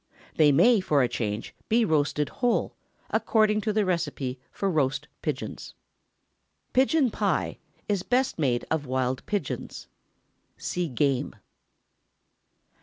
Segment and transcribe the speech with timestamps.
[0.35, 2.75] They may, for a change, be roasted whole,
[3.11, 5.75] according to the receipt for roast pigeons.
[6.73, 7.59] PIGEON PIE.
[7.87, 9.85] Is best made of wild pigeons.
[10.57, 11.35] (SEE GAME.)